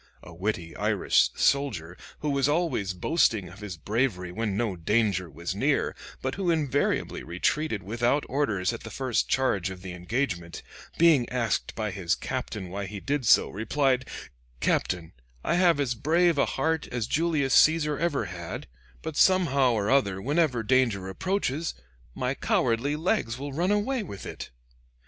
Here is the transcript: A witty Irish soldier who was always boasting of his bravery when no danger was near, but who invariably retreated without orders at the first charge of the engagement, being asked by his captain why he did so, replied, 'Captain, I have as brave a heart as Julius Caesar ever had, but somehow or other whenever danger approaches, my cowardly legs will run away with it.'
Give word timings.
A 0.23 0.33
witty 0.33 0.75
Irish 0.77 1.29
soldier 1.35 1.95
who 2.21 2.31
was 2.31 2.49
always 2.49 2.95
boasting 2.95 3.49
of 3.49 3.59
his 3.59 3.77
bravery 3.77 4.31
when 4.31 4.57
no 4.57 4.75
danger 4.75 5.29
was 5.29 5.53
near, 5.53 5.95
but 6.23 6.33
who 6.33 6.49
invariably 6.49 7.21
retreated 7.21 7.83
without 7.83 8.23
orders 8.27 8.73
at 8.73 8.81
the 8.81 8.89
first 8.89 9.29
charge 9.29 9.69
of 9.69 9.83
the 9.83 9.93
engagement, 9.93 10.63
being 10.97 11.29
asked 11.29 11.75
by 11.75 11.91
his 11.91 12.15
captain 12.15 12.69
why 12.71 12.87
he 12.87 12.99
did 12.99 13.27
so, 13.27 13.47
replied, 13.49 14.07
'Captain, 14.59 15.11
I 15.43 15.53
have 15.53 15.79
as 15.79 15.93
brave 15.93 16.39
a 16.39 16.47
heart 16.47 16.87
as 16.87 17.05
Julius 17.05 17.53
Caesar 17.53 17.99
ever 17.99 18.25
had, 18.25 18.65
but 19.03 19.15
somehow 19.15 19.73
or 19.73 19.91
other 19.91 20.19
whenever 20.19 20.63
danger 20.63 21.09
approaches, 21.09 21.75
my 22.15 22.33
cowardly 22.33 22.95
legs 22.95 23.37
will 23.37 23.53
run 23.53 23.69
away 23.69 24.01
with 24.01 24.25
it.' 24.25 24.49